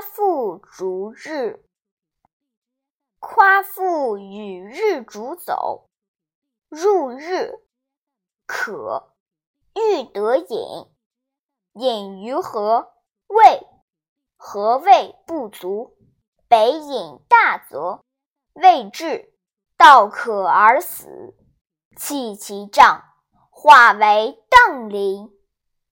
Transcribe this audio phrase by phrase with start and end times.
[0.00, 1.62] 夸父逐日。
[3.18, 5.90] 夸父与日逐走，
[6.70, 7.62] 入日，
[8.46, 9.12] 渴，
[9.74, 10.86] 欲得饮。
[11.74, 12.94] 饮于河、
[13.26, 13.66] 胃，
[14.38, 15.98] 何胃不足，
[16.48, 18.02] 北饮大泽，
[18.54, 19.34] 未至，
[19.76, 21.34] 道渴而死。
[21.94, 23.04] 弃其杖，
[23.50, 25.30] 化为邓林。